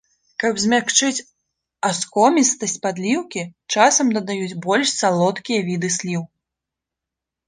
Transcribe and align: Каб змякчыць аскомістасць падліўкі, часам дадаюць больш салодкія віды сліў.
Каб 0.41 0.53
змякчыць 0.61 1.23
аскомістасць 1.89 2.79
падліўкі, 2.85 3.43
часам 3.73 4.07
дадаюць 4.17 4.57
больш 4.65 4.87
салодкія 5.03 5.59
віды 5.69 5.89
сліў. 5.97 6.25